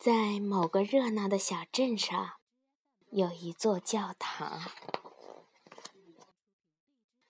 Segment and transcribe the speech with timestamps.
[0.00, 2.38] 在某个热闹的小镇上，
[3.10, 4.62] 有一座教堂。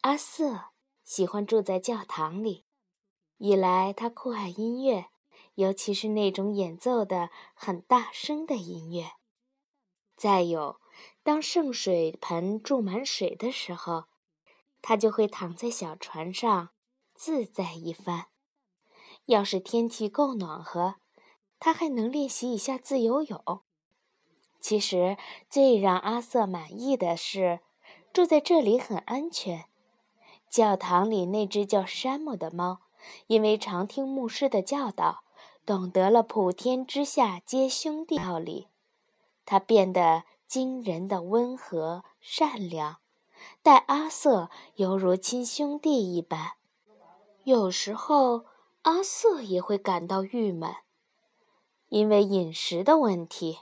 [0.02, 0.66] 阿瑟
[1.02, 2.64] 喜欢住在教堂里，
[3.38, 5.06] 一来他酷爱音乐，
[5.56, 9.16] 尤其是那种演奏的很大声的音乐；
[10.14, 10.80] 再有，
[11.24, 14.04] 当圣水盆注满水的时候，
[14.80, 16.68] 他就会躺在小船上
[17.14, 18.26] 自在一番。
[19.24, 21.00] 要是天气够暖和，
[21.60, 23.60] 他还能练习一下自由泳。
[24.60, 25.16] 其实
[25.48, 27.60] 最让阿瑟满意的是，
[28.12, 29.66] 住在这里很安全。
[30.48, 32.80] 教堂里那只叫山姆的猫，
[33.28, 35.22] 因为常听牧师的教导，
[35.64, 38.66] 懂得了普天之下皆兄弟道理，
[39.46, 42.96] 它变得惊人的温和善良，
[43.62, 46.54] 待阿瑟犹如亲兄弟一般。
[47.44, 48.44] 有时候，
[48.82, 50.74] 阿瑟也会感到郁闷。
[51.90, 53.58] 因为饮食的问题，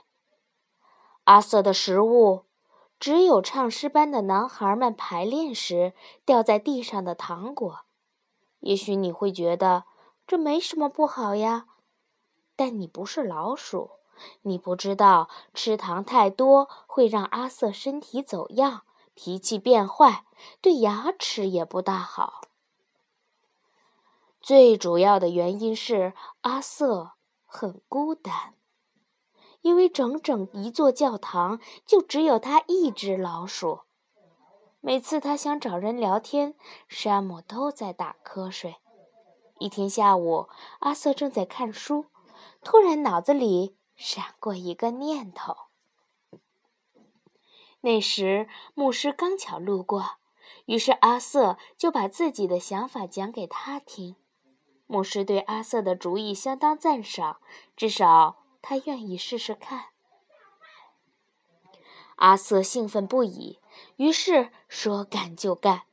[1.23, 2.45] 阿瑟的食物
[2.99, 5.93] 只有唱诗班的男孩们排练时
[6.25, 7.81] 掉在地上的糖果。
[8.59, 9.85] 也许你会觉得
[10.27, 11.65] 这没什么不好呀，
[12.55, 13.91] 但你不是老鼠，
[14.43, 18.83] 你不知道吃糖太多会让阿瑟身体走样，
[19.15, 20.25] 脾气变坏，
[20.61, 22.41] 对牙齿也不大好。
[24.39, 27.13] 最主要的原因是阿瑟。
[27.51, 28.53] 很孤单，
[29.61, 33.81] 因为整整一座教堂就只有他一只老鼠。
[34.81, 36.53] 每次他想找人聊天，
[36.87, 38.75] 山姆都在打瞌睡。
[39.57, 40.47] 一天下午，
[40.79, 42.05] 阿瑟正在看书，
[42.63, 45.55] 突然脑子里闪过一个念头。
[47.81, 50.17] 那时，牧师刚巧路过，
[50.65, 54.15] 于是阿瑟就把自己的想法讲给他听。
[54.91, 57.37] 牧师对阿瑟的主意相当赞赏，
[57.77, 59.89] 至少他愿意试试看。
[62.15, 63.59] 阿瑟兴奋不已，
[63.97, 65.83] 于是说干就干。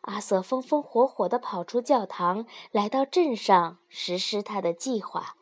[0.00, 5.36] 阿瑟风风火火地跑出教堂，来到镇上实施他的计划。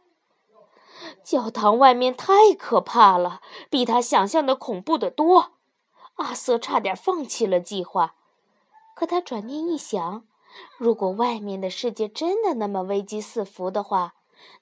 [1.22, 5.52] 教堂外面太可怕了，比他想象的恐怖得多。
[6.16, 8.16] 阿瑟差点放弃了计划，
[8.96, 10.26] 可他转念一想。
[10.78, 14.14] 如果外面的世界真的那么危机四伏的话，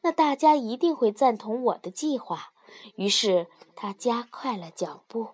[0.02, 2.52] 那大家一定会赞同我的计划。
[2.96, 5.28] 于是他加快了脚步。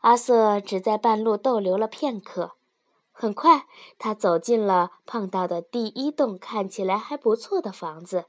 [0.00, 2.52] 阿瑟只在半路逗留了片刻，
[3.12, 3.66] 很快
[3.98, 8.26] 他走进了碰到的第一栋看起来还不错的房子，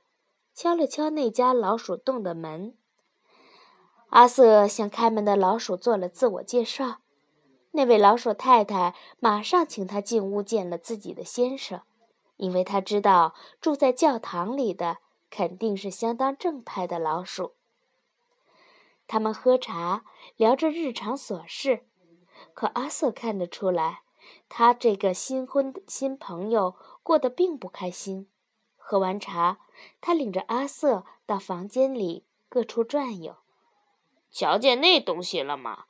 [0.54, 2.76] 敲了敲那家老鼠洞的门。
[4.10, 7.00] 阿瑟向开门的老鼠做了自我介绍。
[7.78, 11.84] 那位老鼠太太马上请他进屋见了自己的先生，
[12.38, 14.98] 因为他知道住在教堂里的
[15.30, 17.54] 肯定是相当正派的老鼠。
[19.06, 20.06] 他们喝茶，
[20.38, 21.86] 聊着日常琐事，
[22.56, 24.02] 可阿瑟看得出来，
[24.50, 28.28] 他这个新婚新朋友过得并不开心。
[28.76, 29.60] 喝完茶，
[30.02, 33.36] 他领着阿瑟到房间里各处转悠，
[34.32, 35.86] 瞧见那东西了吗？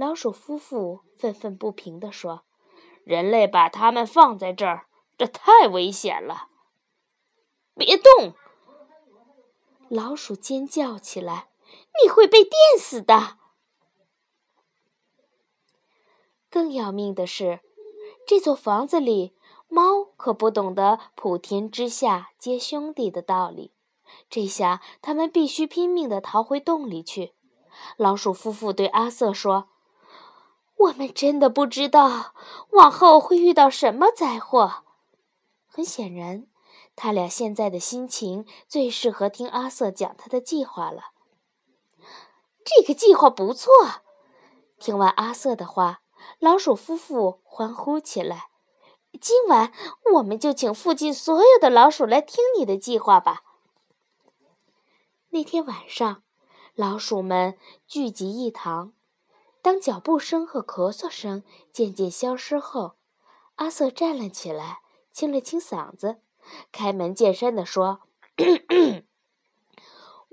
[0.00, 2.44] 老鼠夫妇愤愤不平地说
[3.04, 4.86] ：“人类把它们放在这儿，
[5.18, 6.48] 这太危险了！
[7.74, 8.32] 别动！”
[9.90, 11.50] 老鼠尖叫起来
[12.02, 13.36] ：“你会被电死的！”
[16.48, 17.60] 更要命的是，
[18.26, 19.34] 这座房子里
[19.68, 23.74] 猫可不懂得“普天之下皆兄弟”的道理。
[24.30, 27.34] 这下他们必须拼命地逃回洞里去。
[27.98, 29.68] 老鼠夫妇对阿瑟说。
[30.80, 32.34] 我们真的不知道
[32.70, 34.84] 往后会遇到什么灾祸。
[35.66, 36.46] 很显然，
[36.96, 41.12] 他俩现在的心情最适合听阿瑟讲他的计划了。
[42.64, 43.72] 这个计划不错。
[44.78, 46.00] 听完阿瑟的话，
[46.38, 48.48] 老鼠夫妇欢呼起来。
[49.20, 49.72] 今晚
[50.14, 53.42] 我们就请附近所有的老鼠来听你的计划吧。
[55.30, 56.22] 那天晚上，
[56.74, 58.94] 老鼠们聚集一堂。
[59.62, 62.94] 当脚步声和咳嗽声渐渐消失后，
[63.56, 64.80] 阿瑟站了起来，
[65.12, 66.16] 清了清嗓子，
[66.72, 68.00] 开门见山地说：“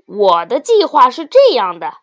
[0.06, 1.98] 我的计划是这样的，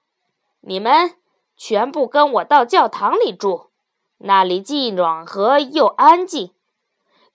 [0.62, 1.16] 你们
[1.58, 3.72] 全部跟我到教堂里住，
[4.20, 6.54] 那里既暖和又安静。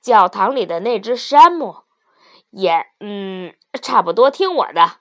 [0.01, 1.79] 教堂里的那只山姆，
[2.51, 4.99] 也嗯，差不多听我的。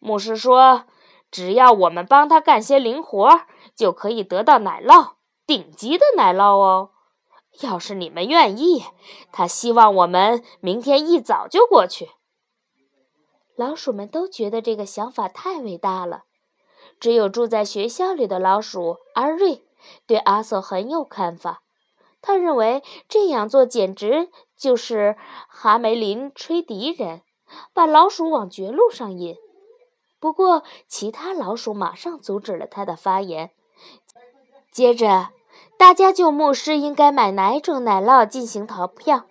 [0.00, 0.86] 牧师说。”
[1.30, 3.40] 只要我们帮他干些零活，
[3.74, 5.12] 就可以得到奶酪，
[5.46, 6.90] 顶级的奶酪哦。
[7.60, 8.84] 要是你们愿意，
[9.30, 12.10] 他希望我们明天一早就过去。
[13.56, 16.24] 老鼠们都觉得这个想法太伟大了。
[16.98, 19.64] 只有住在学校里的老鼠阿瑞
[20.06, 21.62] 对阿瑟很有看法。
[22.20, 25.16] 他认为这样做简直就是
[25.48, 27.22] 哈梅林吹笛人，
[27.72, 29.36] 把老鼠往绝路上引。
[30.18, 33.50] 不过，其他老鼠马上阻止了他的发言。
[34.74, 35.28] 接着，
[35.78, 39.24] 大家就牧师应该买哪种奶酪进行投票。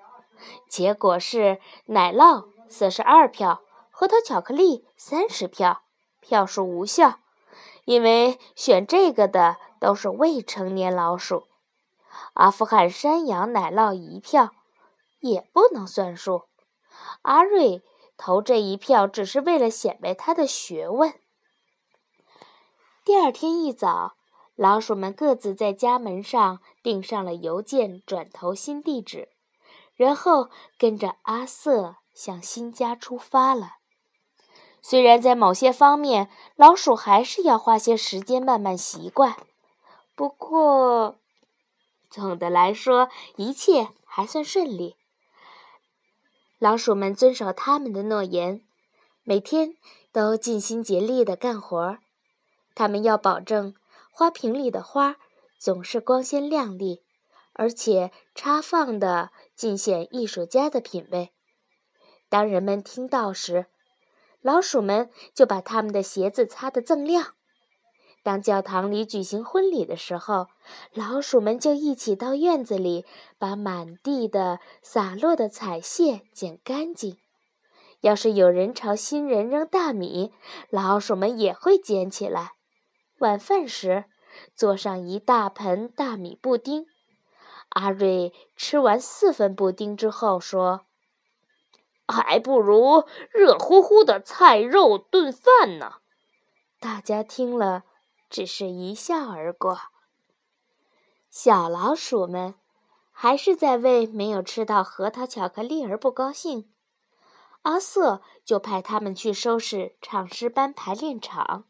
[0.70, 3.62] 结果是奶酪四十二票，
[3.92, 5.82] 核桃巧克力三十票，
[6.22, 7.20] 票数无效，
[7.84, 11.44] 因为选这个的都是未成年老鼠。
[12.36, 14.52] 阿富汗山羊奶酪一票，
[15.20, 16.44] 也不能算数。
[17.24, 17.84] 阿瑞。
[18.16, 21.16] 投这一票只是为了显摆他的学问。
[23.04, 24.14] 第二天一早，
[24.56, 29.30] 老鼠们各自在家门上钉上了邮件转投新地址，
[29.96, 33.78] 然后跟着阿瑟向新家出发了。
[34.82, 39.38] 虽然在某些方面，老鼠还是要花些时间慢慢习惯，
[40.14, 41.16] 不过
[42.10, 44.98] 总的来说，一切还算顺利。
[46.60, 48.62] 老鼠们遵守他们的诺言，
[49.24, 49.76] 每天
[50.12, 52.00] 都尽心竭力地干活儿。
[52.76, 53.74] 他们要保证
[54.16, 55.16] 花瓶里的花
[55.58, 57.02] 总是光鲜亮丽，
[57.54, 61.32] 而且插放的尽显艺术家的品味。
[62.30, 63.66] 当人们听到时，
[64.40, 67.34] 老鼠们就把他们的鞋子擦得锃亮。
[68.22, 70.46] 当教堂里举行婚礼的时候，
[70.94, 73.06] 老鼠们就一起到院子里，
[73.40, 77.18] 把满地的洒落的彩屑捡干净。
[78.02, 80.32] 要是有人朝新人扔大米，
[80.70, 82.52] 老鼠们也会捡起来。
[83.24, 84.04] 晚饭时，
[84.54, 86.86] 做上一大盆大米布丁。
[87.70, 90.86] 阿瑞吃完四份布丁之后说
[92.08, 95.96] ：“还不如热乎乎的菜肉炖饭呢。”
[96.80, 97.86] 大家听了。
[98.30, 99.78] 只是一笑而过。
[101.30, 102.56] 小老鼠们
[103.12, 106.68] 还是在为没有吃到核桃巧克力而不高兴。
[107.62, 111.66] 阿瑟就派他们去收拾唱诗班排练场。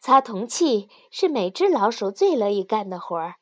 [0.00, 3.36] 擦铜器是每只老鼠最乐意干的活儿，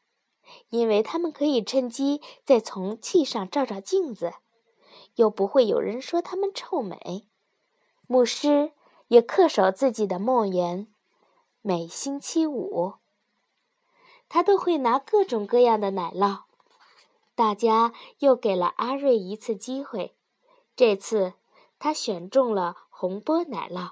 [0.71, 4.33] 因为他们可以趁机在铜器上照照镜子，
[5.17, 7.29] 又不会有人说他们臭美。
[8.07, 8.73] 牧师
[9.09, 10.87] 也恪守自己的诺言。
[11.61, 12.95] 每星期五，
[14.29, 16.45] 他都会拿各种各样的奶酪。
[17.35, 20.15] 大家又给了阿瑞一次机会，
[20.75, 21.35] 这次
[21.79, 23.91] 他选中了红波奶酪。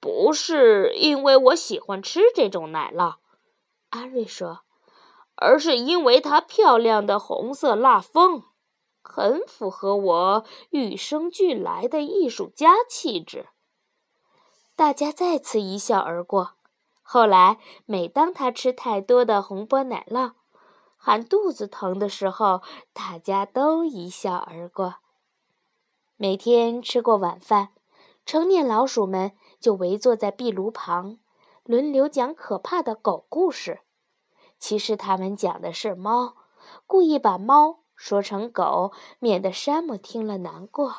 [0.00, 3.16] 不是因为我喜欢吃这种奶酪，
[3.90, 4.60] 阿瑞说，
[5.34, 8.44] 而是因为它漂亮的红色蜡封，
[9.02, 13.48] 很符合我与生俱来的艺术家气质。
[14.76, 16.52] 大家再次一笑而过。
[17.02, 20.32] 后来，每当他吃太多的红波奶酪，
[20.96, 22.62] 喊肚子疼的时候，
[22.92, 24.96] 大家都一笑而过。
[26.16, 27.70] 每天吃过晚饭，
[28.26, 31.18] 成年老鼠们就围坐在壁炉旁，
[31.64, 33.80] 轮流讲可怕的狗故事。
[34.58, 36.36] 其实他们讲的是猫，
[36.86, 40.96] 故意把猫说成狗，免得山姆听了难过。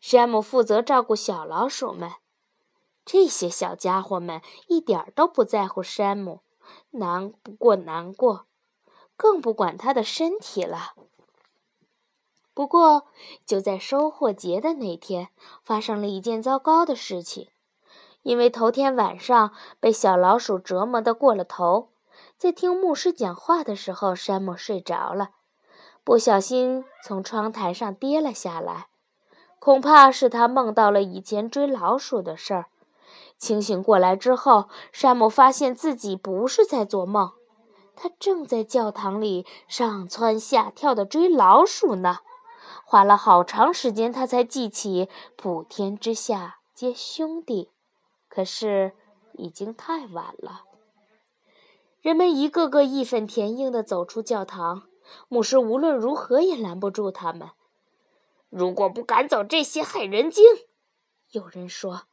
[0.00, 2.12] 山姆负责照顾小老鼠们，
[3.04, 6.40] 这些小家伙们一点都不在乎山姆，
[6.90, 8.46] 难不过难过，
[9.16, 10.94] 更不管他的身体了。
[12.52, 13.06] 不过，
[13.46, 15.28] 就在收获节的那天，
[15.62, 17.48] 发生了一件糟糕的事情，
[18.22, 21.90] 因为头天晚上被小老鼠折磨得过了头，
[22.36, 25.30] 在听牧师讲话的时候，山姆睡着了，
[26.04, 28.88] 不小心从窗台上跌了下来。
[29.58, 32.66] 恐怕是他梦到了以前追老鼠的事儿。
[33.38, 37.32] 清醒过来之后，山姆发现自己不是在做梦，
[37.94, 42.18] 他正在教堂里上蹿下跳地追老鼠呢。
[42.90, 47.70] 花了好长时间，他才记起“普天之下皆兄弟”，
[48.28, 48.94] 可是
[49.34, 50.64] 已经太晚了。
[52.00, 54.88] 人们一个个义愤填膺地走出教堂，
[55.28, 57.50] 牧师无论如何也拦不住他们。
[58.48, 60.44] 如果不赶走这些害人精，
[61.30, 62.08] 有人说，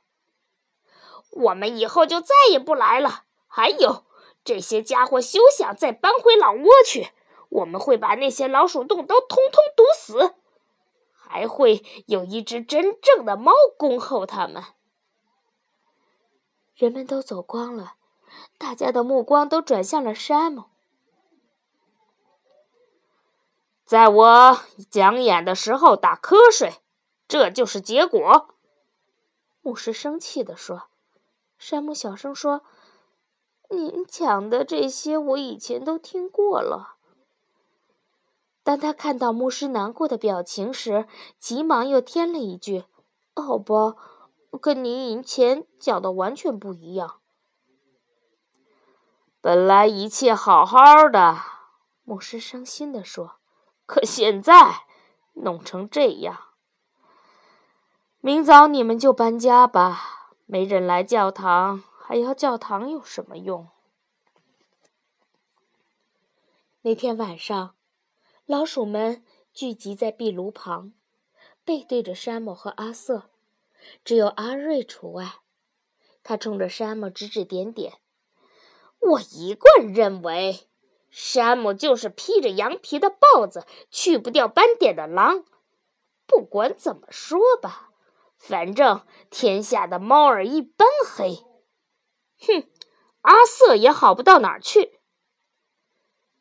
[1.32, 3.24] 我们以后就再也不来了。
[3.48, 4.04] 还有，
[4.44, 7.14] 这些家伙休想再搬回老窝去。
[7.50, 10.36] 我们会把那些老鼠洞都通通堵死，
[11.30, 14.64] 还会有一只真正的猫恭候他们。
[16.76, 17.96] 人们都走光了，
[18.58, 20.66] 大家的目光都转向了山姆。
[23.86, 26.74] 在我讲演的时候打瞌睡，
[27.28, 28.56] 这就是结果。”
[29.62, 30.90] 牧师生气地说。
[31.58, 32.62] 山姆小声说
[33.72, 36.97] ：“您讲的这些，我以前都听过了。”
[38.68, 41.08] 当他看到牧师难过的表情时，
[41.40, 42.84] 急忙又添了一句
[43.34, 43.96] ：“好吧，
[44.60, 47.22] 跟您以前讲的完全不一样。”
[49.40, 51.38] 本来一切好好的，
[52.04, 53.38] 牧师伤心地说
[53.88, 54.82] ：“可现在
[55.36, 56.38] 弄成这样。
[58.20, 63.70] 明早你们就搬家吧，没人来教堂，还要教堂有什么用？”
[66.84, 67.77] 那天晚上。
[68.48, 70.94] 老鼠们聚集在壁炉旁，
[71.66, 73.30] 背对着山姆和阿瑟，
[74.06, 75.40] 只有阿瑞除外。
[76.24, 77.96] 他冲着山姆指指点点
[79.00, 80.70] ：“我一贯认为，
[81.10, 85.44] 山姆就是披着羊皮的豹子，去不掉斑点的狼。
[86.26, 87.92] 不管怎么说吧，
[88.38, 91.44] 反正天下的猫儿一般黑。
[92.40, 92.70] 哼，
[93.24, 95.02] 阿瑟也好不到哪儿去。”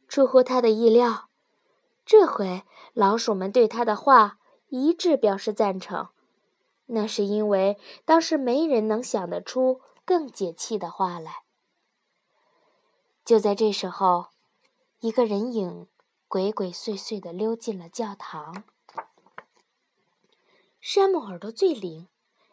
[0.06, 1.24] 出乎他的意料。
[2.06, 2.62] 这回，
[2.94, 6.08] 老鼠们对他的话一致表示赞成。
[6.86, 11.42] 那是因为当时没人能想得出更解气的话来。
[13.24, 14.28] 就在这时候，
[15.00, 15.88] 一个人影
[16.28, 18.62] 鬼鬼祟祟地溜进了教堂。
[20.80, 22.06] 山姆耳朵最灵，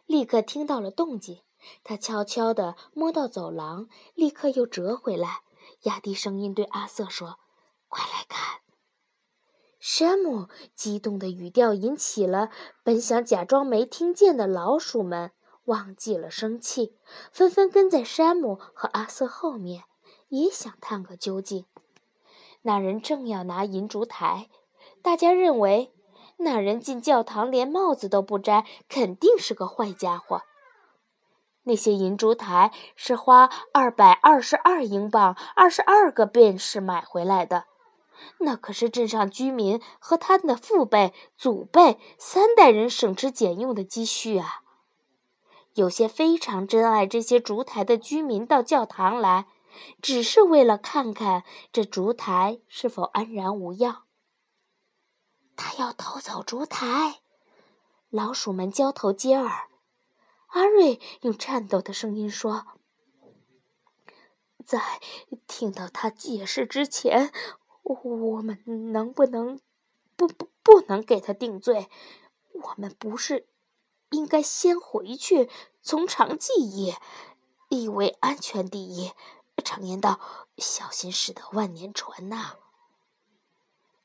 [0.07, 1.43] 立刻听到了动静。
[1.83, 5.43] 他悄悄地摸到走廊，立刻又折回来，
[5.83, 7.37] 压低声音对阿瑟说
[7.87, 8.61] ：“快来看！”
[9.85, 12.49] 山姆激动的语调引起了
[12.83, 15.31] 本想假装没听见的老鼠们
[15.65, 16.95] 忘记了生气，
[17.33, 19.83] 纷纷跟在山姆和阿瑟后面，
[20.29, 21.65] 也想探个究竟。
[22.61, 24.47] 那人正要拿银烛台，
[25.01, 25.91] 大家认为
[26.37, 30.43] 那人进教堂连帽子都不摘，肯定是个坏家伙。
[31.63, 37.65] 那些银烛台是花二百二十二英镑二十二个便士买回来的。
[38.39, 44.61] 那可是镇上居民和他的父辈、祖辈三代人省吃俭用的积蓄啊！
[45.73, 49.47] 有些非常珍爱这些烛台的居民到教堂来，
[50.01, 54.03] 只是为了看看这烛台是否安然无恙。
[55.55, 57.21] 他要偷走烛台，
[58.09, 59.69] 老鼠们交头接耳。
[60.47, 62.67] 阿瑞用颤抖的声音说
[64.63, 64.79] ：“在
[65.47, 67.31] 听到他解释之前。”
[67.83, 69.59] 我们能不能
[70.15, 71.89] 不不不能给他定罪？
[72.53, 73.47] 我们不是
[74.11, 75.49] 应该先回去
[75.81, 76.95] 从长计议，
[77.69, 79.11] 以为安全第一。
[79.63, 80.19] 常言道
[80.57, 82.55] ：“小心驶得万年船”呐。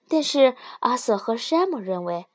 [0.08, 2.26] 但是阿瑟和山姆认为，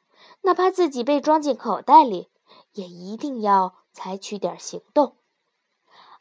[0.41, 2.29] 哪怕自己被装进口袋里，
[2.73, 5.17] 也一定要采取点行动。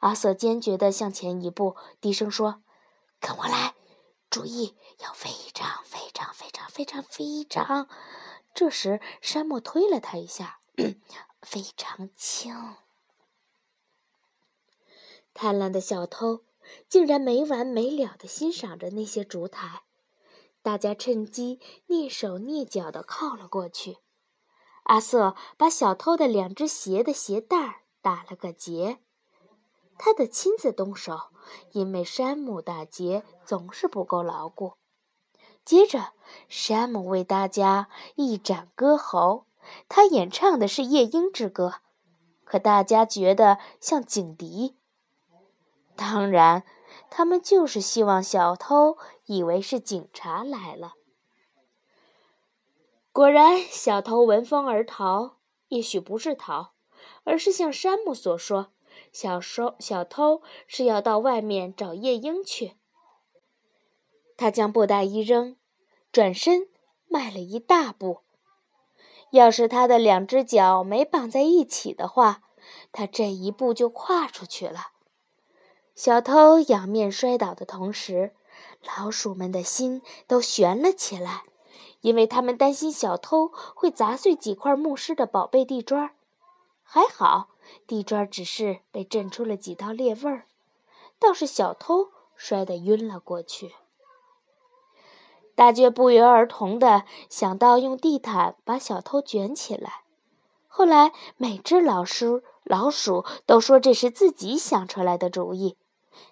[0.00, 2.62] 阿瑟坚决地向前一步，低声说
[3.20, 3.74] ：“跟我来。”
[4.32, 7.86] 注意，要非常非常非常非常非常。
[8.54, 10.60] 这时，山姆推了他一下，
[11.42, 12.54] 非常轻。
[15.34, 16.44] 贪婪的小偷
[16.88, 19.82] 竟然没完没了的欣赏着那些烛台，
[20.62, 23.98] 大家趁机蹑手蹑脚的靠了过去。
[24.84, 28.98] 阿瑟把小偷的两只鞋的鞋带打了个结。
[29.98, 31.18] 他得亲自动手，
[31.72, 34.74] 因为山姆打结总是不够牢固。
[35.64, 36.12] 接着，
[36.48, 39.46] 山姆为大家一展歌喉，
[39.88, 41.74] 他演唱的是夜莺之歌，
[42.44, 44.76] 可大家觉得像警笛。
[45.94, 46.64] 当然，
[47.10, 48.96] 他们就是希望小偷
[49.26, 50.94] 以为是警察来了。
[53.12, 55.36] 果然，小偷闻风而逃，
[55.68, 56.72] 也许不是逃，
[57.24, 58.72] 而是像山姆所说。
[59.12, 62.76] 小收小偷是要到外面找夜莺去。
[64.36, 65.56] 他将布袋一扔，
[66.10, 66.68] 转身
[67.06, 68.22] 迈了一大步。
[69.30, 72.42] 要是他的两只脚没绑在一起的话，
[72.90, 74.88] 他这一步就跨出去了。
[75.94, 78.34] 小偷仰面摔倒的同时，
[78.98, 81.44] 老鼠们的心都悬了起来，
[82.00, 86.14] 因为他们担心小偷会砸碎几块牧师的宝贝地砖。
[86.82, 87.51] 还好。
[87.86, 90.46] 地砖只是被震出了几道裂纹儿，
[91.18, 93.74] 倒是小偷摔得晕了过去。
[95.54, 100.02] 大家不约而同的想到用地毯把小偷卷起来。
[100.66, 105.76] 后来，每只老鼠老鼠都说这是自己想出来的主意。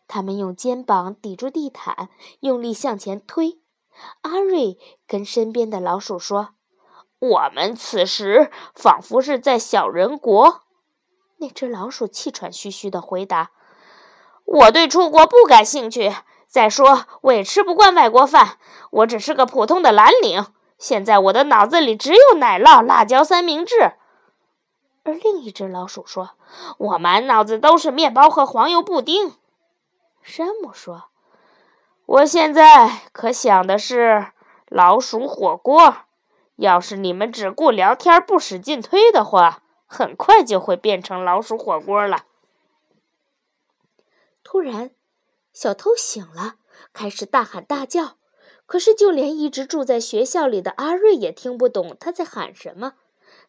[0.08, 2.08] 他们用肩膀抵住地毯，
[2.40, 3.60] 用力向前推。
[4.22, 6.54] 阿瑞跟身边的老鼠说
[7.20, 10.62] ：“我们此时仿佛是在小人国。
[11.40, 13.50] 那只老鼠气喘吁吁地回答
[14.44, 16.14] ：“我对出国不感兴趣。
[16.46, 18.58] 再说，我也吃不惯外国饭。
[18.90, 20.44] 我只是个普通的蓝领。
[20.76, 23.94] 现在我的脑子里只有奶酪、辣椒三明治。”
[25.02, 26.32] 而另一只老鼠说
[26.76, 29.32] ：“我满脑子都是面包和黄油布丁。”
[30.20, 31.04] 山姆说
[32.04, 34.26] ：“我现在可想的是
[34.68, 35.96] 老鼠火锅。
[36.56, 42.26] 要是你们只顾聊天不使劲推的话。”很快就会变成老鼠火锅了。
[44.44, 44.92] 突然，
[45.52, 46.54] 小偷醒了，
[46.92, 48.16] 开始大喊大叫。
[48.66, 52.94] 可是，就连一直住在学校里的阿瑞也听不懂他在喊什么。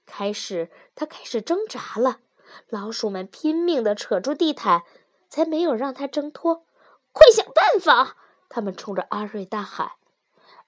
[0.07, 2.21] 开始，他开始挣扎了。
[2.67, 4.81] 老鼠们拼命地扯住地毯，
[5.29, 6.65] 才没有让他挣脱。
[7.11, 8.17] 快想办法！
[8.49, 9.91] 他们冲着阿瑞大喊：“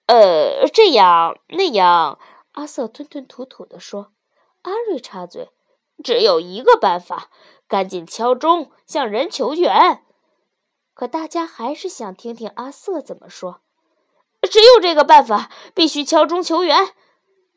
[0.05, 2.19] 呃，这样那样。”
[2.53, 4.11] 阿瑟吞吞吐吐地说。
[4.61, 5.49] 阿瑞插嘴。
[6.01, 7.29] 只有一个办法，
[7.67, 10.03] 赶紧敲钟，向人求援。
[10.93, 13.62] 可大家还是想听听阿瑟怎么说。
[14.50, 16.93] 只有这个办法，必须敲钟求援。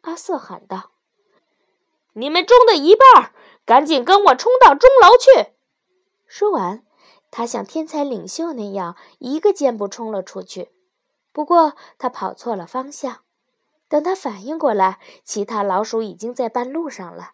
[0.02, 0.92] 阿瑟喊道
[2.14, 3.32] ：“你们中的一半，
[3.64, 5.54] 赶紧跟我冲到钟楼去！”
[6.26, 6.84] 说完，
[7.30, 10.70] 他像天才领袖那样一个箭步冲了出去。
[11.32, 13.22] 不过他跑错了方向。
[13.88, 17.32] 等他反应过来，其他老鼠已经在半路上了。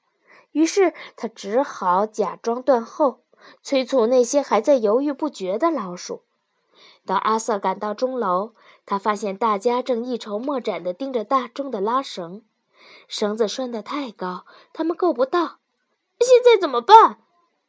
[0.53, 3.25] 于是他只好假装断后，
[3.63, 6.23] 催促那些还在犹豫不决的老鼠。
[7.05, 8.55] 当阿瑟赶到钟楼，
[8.87, 12.43] 他发现大家正一筹莫展地盯着大钟的拉绳，
[13.09, 15.59] 绳子拴得太高，他们够不到。
[16.21, 17.19] 现在怎么办？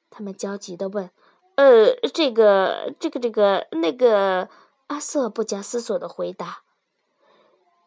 [0.10, 1.10] 他们焦急地问。
[1.56, 4.50] “呃，这个，这个，这个，那个。”
[4.88, 6.64] 阿瑟不假思索地回答。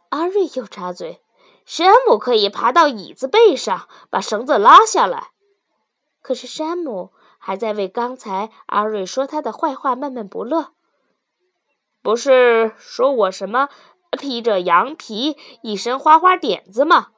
[0.09, 1.21] 阿瑞又插嘴。
[1.67, 5.33] 山姆可以爬到椅子背上，把绳子拉下来。
[6.23, 10.73] 可是山姆还在为刚才阿瑞说他的坏话闷闷不乐。
[12.03, 13.69] 不是说我什么
[14.13, 17.09] 披着羊皮，一身花花点子吗？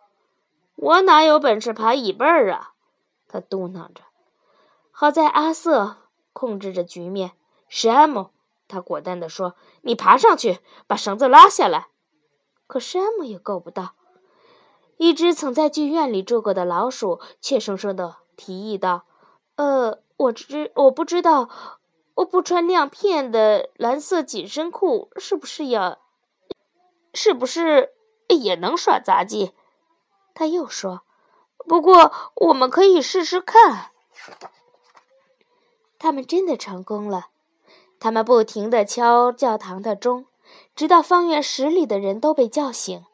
[0.77, 2.73] 我哪有本事爬椅背儿啊？
[3.29, 4.03] 他嘟囔着。
[4.91, 5.97] 好在阿瑟
[6.33, 7.33] 控制着局面。
[7.69, 8.31] 山姆，
[8.67, 11.89] 他果断地说：“你爬上去，把绳子拉下来。”
[12.67, 13.95] 可山姆也够不到。
[14.99, 19.05] 一只曾在剧院里住过的老鼠怯生生地提议道
[19.57, 21.49] ：“呃，我知我不知道，
[22.17, 25.97] 我不穿亮片的蓝色紧身裤是不是也，
[27.15, 27.93] 是不是
[28.29, 29.53] 也能耍杂技？”
[30.35, 31.03] 他又说
[31.67, 33.93] ：“不过我们可以试试看。”
[35.99, 37.29] 他们真的成功了，
[37.99, 40.27] 他们不停地敲教堂的钟，
[40.75, 43.05] 直到方圆十里的人都被叫醒。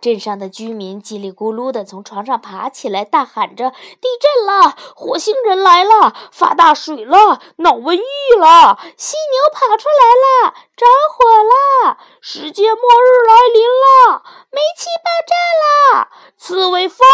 [0.00, 3.70] 镇上的居民叽里咕噜地从床上爬起来，大喊着
[4.02, 4.76] ：“地震了！
[4.96, 6.12] 火星人来了！
[6.32, 7.40] 发大水了！
[7.58, 8.80] 闹瘟疫了！
[8.96, 10.54] 犀牛跑出来了！
[10.76, 11.98] 着火了！
[12.20, 14.24] 世界末日来临了！
[14.50, 16.08] 煤气爆炸了！
[16.36, 17.06] 刺猬疯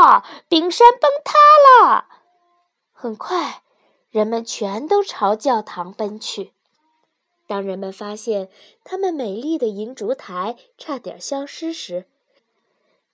[0.00, 0.24] 了！
[0.48, 1.34] 冰山崩塌
[1.84, 2.06] 了！”
[2.94, 3.62] 很快，
[4.10, 6.54] 人们全都朝教堂奔去。
[7.50, 8.48] 当人们发现
[8.84, 12.06] 他们美丽的银烛台差点消失时，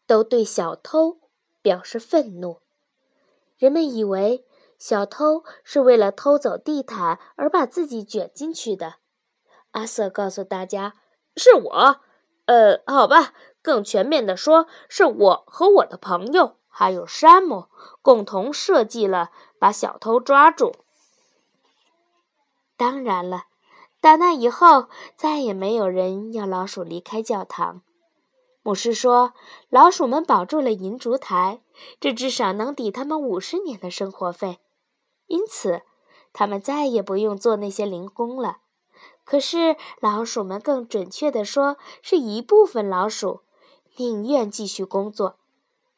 [0.07, 1.21] 都对小偷
[1.63, 2.61] 表示愤怒。
[3.57, 4.45] 人们以为
[4.79, 8.97] 小偷是为了偷走地毯而把自己卷进去的。
[9.71, 10.97] 阿瑟告诉大家
[11.35, 12.01] ：“是我。
[12.45, 17.69] 呃，好吧，更全面的说，是我和我的朋友还有山姆
[18.03, 20.75] 共同设计了把小偷抓住。”
[22.77, 23.45] 当然了，
[24.07, 27.83] 打那以后，再也没有人要老鼠离开教堂。
[28.63, 29.33] 牧师说
[29.69, 31.61] ：“老鼠们保住了银烛台，
[31.99, 34.61] 这至少能抵他们五十年的生活费，
[35.27, 35.83] 因此
[36.33, 38.59] 他们再也不用做那些零工了。
[39.25, 43.41] 可是，老鼠们更准确地说，是一部分老鼠
[43.97, 45.41] 宁愿继续工作，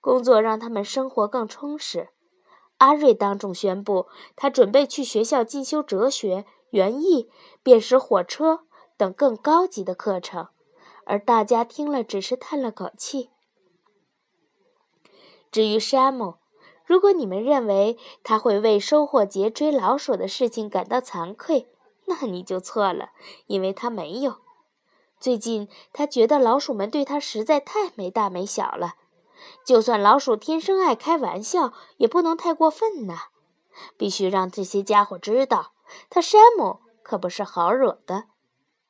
[0.00, 2.08] 工作让他们生活更充实。”
[2.78, 7.28] 阿瑞当众宣布，他准备去学校进修哲学、园艺、
[7.62, 8.60] 辨识火车
[8.96, 10.48] 等更高级的课程。
[11.04, 13.30] 而大家听了，只是叹了口气。
[15.50, 16.34] 至于山姆，
[16.84, 21.68] 如果你们认为他会为收获节追老鼠的事情感到惭愧，
[22.04, 23.10] 那你就错了，
[23.46, 24.36] 因为他没有。
[25.18, 28.96] 最近，他觉得老鼠们对他实在太没大没小了。
[29.64, 33.28] 就算老鼠天生爱开玩笑，也不能太过分呐。
[33.96, 35.72] 必须让这些家伙知道，
[36.10, 38.24] 他山姆可不是好惹的。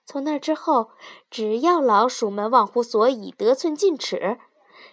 [0.05, 0.91] 从那之后，
[1.31, 4.39] 只要老鼠们忘乎所以、得寸进尺，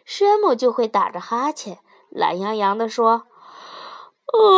[0.03, 3.23] 山姆就会打着哈欠，懒洋洋地说：“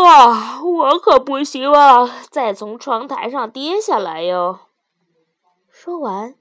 [0.08, 4.62] 啊，我可不希望再从窗台上跌下来哟。”
[5.70, 6.34] 说完，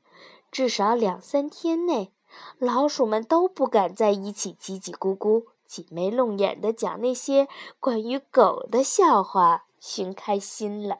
[0.51, 2.14] 至少两三天内，
[2.59, 10.99] 老鼠们都不敢在一起叽叽咕咕、挤眉弄眼地讲那些关于狗的笑话，寻开心了。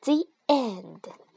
[0.00, 1.27] The end.